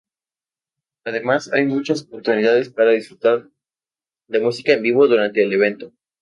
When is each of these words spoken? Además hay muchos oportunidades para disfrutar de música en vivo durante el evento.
Además 1.05 1.51
hay 1.53 1.67
muchos 1.67 2.05
oportunidades 2.05 2.69
para 2.71 2.89
disfrutar 2.89 3.51
de 4.29 4.39
música 4.39 4.73
en 4.73 4.81
vivo 4.81 5.07
durante 5.07 5.43
el 5.43 5.53
evento. 5.53 5.93